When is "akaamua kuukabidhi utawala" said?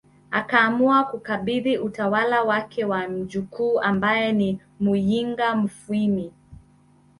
0.31-2.43